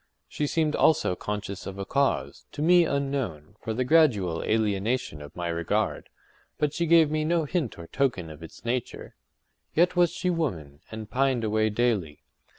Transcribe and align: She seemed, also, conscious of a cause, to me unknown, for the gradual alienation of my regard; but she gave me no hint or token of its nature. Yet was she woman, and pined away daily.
She 0.27 0.47
seemed, 0.47 0.75
also, 0.75 1.15
conscious 1.15 1.67
of 1.67 1.77
a 1.77 1.85
cause, 1.85 2.45
to 2.53 2.63
me 2.63 2.85
unknown, 2.85 3.53
for 3.61 3.71
the 3.71 3.83
gradual 3.83 4.41
alienation 4.41 5.21
of 5.21 5.35
my 5.35 5.47
regard; 5.47 6.09
but 6.57 6.73
she 6.73 6.87
gave 6.87 7.11
me 7.11 7.23
no 7.23 7.45
hint 7.45 7.77
or 7.77 7.85
token 7.85 8.31
of 8.31 8.41
its 8.41 8.65
nature. 8.65 9.15
Yet 9.75 9.95
was 9.95 10.09
she 10.09 10.31
woman, 10.31 10.79
and 10.89 11.07
pined 11.07 11.43
away 11.43 11.69
daily. 11.69 12.23